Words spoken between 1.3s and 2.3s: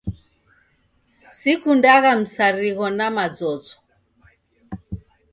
Sikundagha